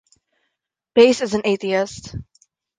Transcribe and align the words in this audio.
Bass 0.95 1.21
is 1.21 1.35
an 1.35 1.43
atheist. 1.45 2.15